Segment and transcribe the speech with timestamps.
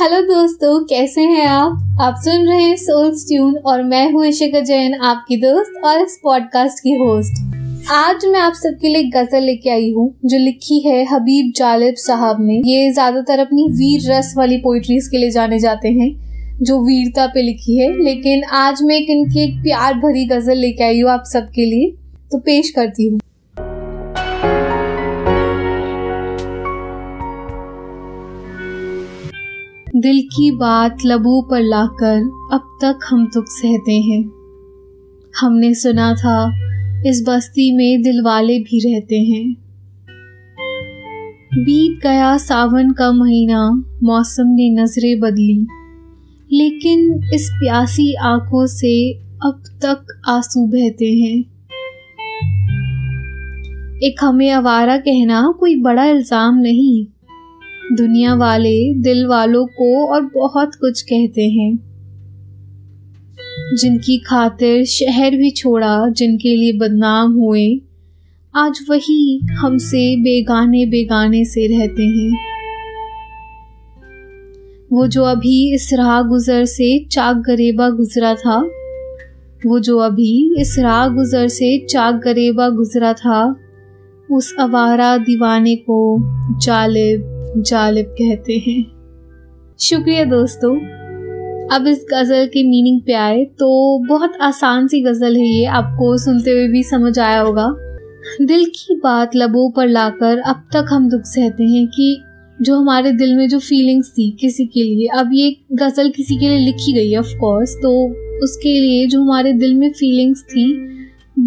[0.00, 1.98] Hello दोस्तों, कैसे हैं आप?
[2.00, 6.18] आप सुन रहे हैं सोल ट्यून और मैं हूँ इशिका जैन, आपकी दोस्त और इस
[6.22, 11.04] पॉडकास्ट की होस्ट आज मैं आप सबके लिए गज़ल लेके आई हूँ, जो लिखी है
[11.06, 15.88] हबीब जालिब साहब ने। ये ज़्यादातर अपनी वीर रस वाली पोइट्रीज के लिए जाने जाते
[15.90, 16.10] हैं,
[16.62, 20.84] जो वीरता पे लिखी है। लेकिन आज मैं एक इनकी एक प्यार भरी गज़ल लेके
[20.84, 21.92] आई हूँ आप सबके लिए
[22.32, 23.20] तो पेश करती हूँ।
[30.00, 32.16] दिल की बात लबों पर लाकर
[32.52, 34.24] अब तक हम दुख सहते हैं।
[35.40, 36.52] हमने सुना था,
[37.06, 39.56] इस बस्ती में दिल वाले भी रहते हैं।
[41.54, 45.66] बीत गया सावन का महीना, मौसम ने नज़रें बदली।
[46.52, 51.44] लेकिन इस प्यासी आँखों से अब तक आँसू बहते हैं।
[53.98, 57.06] एक हमें आवारा कहना कोई बड़ा इल्ज़ाम नहीं।
[57.92, 61.90] दुनिया वाले, दिल वालों को और बहुत कुछ कहते हैं।
[63.80, 67.80] जिनकी खातिर शहर भी छोड़ा, जिनके लिए बदनाम हुए,
[68.54, 72.38] आज वही हमसे बेगाने बेगाने से रहते हैं।
[74.92, 78.70] वो जो अभी इस राह गुजर से चाक गरेबा गुजरा था,
[79.66, 83.56] वो जो अभी इस राह गुजर से चाक गरेबा गुजरा था,
[84.30, 86.16] उस आवारा दीवाने को,
[86.58, 88.82] जालिब जालिब कहते हैं।
[89.80, 90.74] शुक्रिया दोस्तों।
[91.68, 93.68] अब इस गज़ल के मीनिंग पे आए तो
[94.08, 97.66] बहुत आसान सी गज़ल है ये। आपको सुनते हुए भी समझ आया होगा।
[98.42, 102.22] दिल की बात लबों पर लाकर अब तक हम दुख सहते हैं कि
[102.62, 106.48] जो हमारे दिल में जो फीलिंग्स थी किसी के लिए, अब ये गज़ल किसी के
[106.48, 107.92] लिए लिखी गई है ऑफ़ कोर्स तो
[108.44, 110.66] उसके लिए जो हमारे दिल में फीलिंग्स थी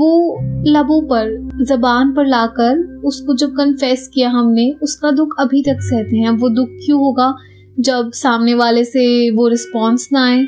[0.00, 5.80] वो लबों पर, जबान पर लाकर उसको जब कन्फेस किया हमने, उसका दुख अभी तक
[5.80, 7.34] सहते हैं। वो दुख क्यों होगा
[7.80, 10.46] जब सामने वाले से वो रिस्पॉन्स ना आए?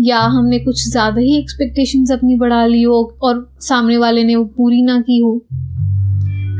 [0.00, 4.44] या हमने कुछ ज़्यादा ही एक्सपेक्टेशंस अपनी बढ़ा ली हो और सामने वाले ने वो
[4.44, 5.40] पूरी ना की हो?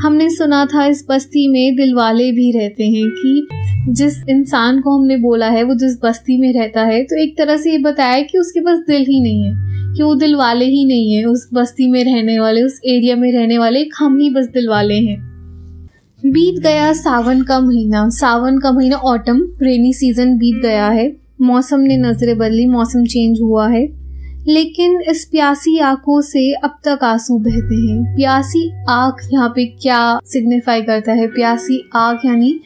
[0.02, 3.48] हमने सुना था इस बस्ती में दिल वाले भी रहते हैं कि
[3.88, 7.56] जिस इंसान को हमने बोला है, वो जिस बस्ती में रहता है तो एक तरह
[7.56, 10.84] से ये बताया कि उसके पास दिल ही नहीं है। कि वो दिल वाले ही
[10.84, 11.24] नहीं है?
[11.24, 14.94] उस बस्ती में रहने वाले, उस एरिया में रहने वाले हम ही बस दिल वाले
[14.94, 15.26] हैं।
[16.26, 21.80] बीत गया सावन का महीना। सावन का महीना ऑटम रेनी सीज़न बीत गया है। मौसम
[21.80, 24.06] ने नज़रें बदली, मौसम चेंज हुआ है।
[24.48, 30.20] लेकिन इस प्यासी आँखों से अब तक आँसू बहते हैं। प्यासी आँख यहाँ पे क्या
[30.24, 31.26] सिग्निफाई करता है?
[31.26, 32.60] प्यासी आँख यानी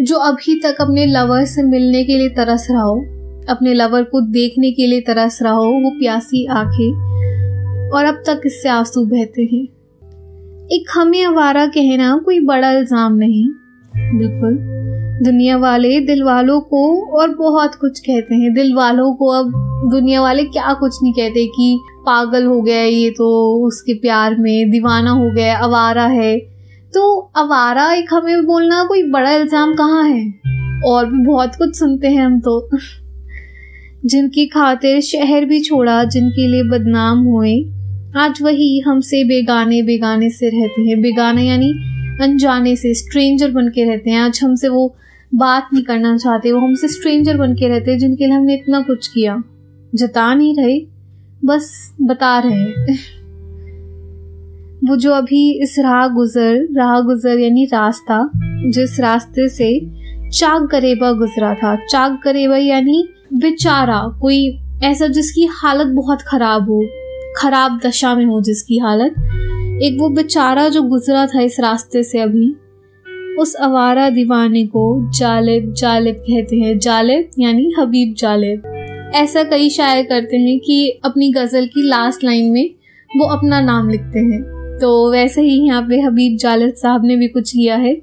[0.00, 3.06] जो अभी तक अपने लवर से मिलने के लिए तरस रहा हो।
[3.48, 8.40] अपने लवर को देखने के लिए तरस रहा हो, वो प्यासी आँखें, और अब तक
[8.46, 9.62] इससे आँसू बहते हैं।
[10.72, 13.48] एक हमें आवारा कहना कोई बड़ा इल्ज़ाम नहीं।
[14.18, 14.56] बिल्कुल,
[15.24, 16.80] दुनिया वाले दिल वालों को
[17.18, 19.52] और बहुत कुछ कहते हैं। दिल वालों को अब
[19.90, 23.28] दुनिया वाले क्या कुछ नहीं कहते कि पागल हो गया ये तो
[23.66, 26.36] उसके प्यार में दीवाना हो गया, आवारा है।
[26.94, 30.26] तो आवारा एक हमें बोलना कोई बड़ा इल्ज़ाम कहाँ है?
[30.86, 32.60] और भी बहुत कुछ सुनते हैं हम तो।
[34.06, 37.64] जिनकी खातिर शहर भी छोड़ा, जिनके लिए बदनाम हुए।
[38.16, 41.70] आज वही हमसे बेगाने बेगाने से रहते हैं। बेगाने यानी
[42.22, 44.96] अनजाने से स्ट्रेंजर बन के रहते हैं। आज हमसे वो
[45.34, 48.80] बात नहीं करना चाहते। वो हमसे स्ट्रेंजर बन के रहते हैं, जिनके लिए हमने इतना
[48.80, 49.42] कुछ किया।
[49.94, 50.80] जता नहीं रहे,
[51.44, 52.94] बस बता रहे
[54.84, 58.30] वो जो अभी इस राह गुजर राह गुजर यानी रास्ता,
[58.66, 59.80] जिस रास्ते से
[60.30, 66.86] चाक गरेबा गुजरा था। चाक गरेबा यानी बेचारा कोई ऐसा जिसकी हालत बहुत खराब हो,
[67.36, 69.14] खराब दशा में हो जिसकी हालत।
[69.82, 72.56] एक वो बेचारा जो गुजरा था इस रास्ते से अभी,
[73.38, 78.62] उस आवारा दीवाने को जालिब जालिब कहते हैं, जालिब यानी हबीब जालिब।
[79.14, 82.70] ऐसा कई शायर करते हैं कि अपनी गज़ल की लास्ट लाइन में
[83.16, 84.42] वो अपना नाम लिखते हैं।
[84.80, 87.94] तो वैसे ही यहाँ पे हबीब जालिब साहब ने भी कुछ किया है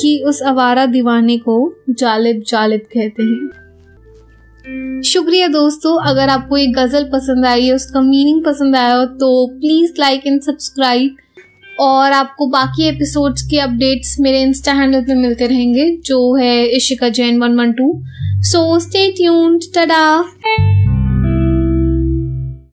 [0.00, 3.63] कि उस आवारा दीवाने को जालिब जालिब कहते हैं।
[4.64, 9.46] शुक्रिया दोस्तों, अगर आपको एक गज़ल पसंद आई है, उसका मीनिंग पसंद आया हो तो
[9.50, 11.16] प्लीज़ लाइक एंड सब्सक्राइब
[11.80, 17.08] और आपको बाकी एपिसोड्स के अपडेट्स मेरे इंस्टा हैंडल पे मिलते रहेंगे, जो है Ishika
[17.10, 17.92] Jain one one two
[18.42, 20.04] so stay tuned tada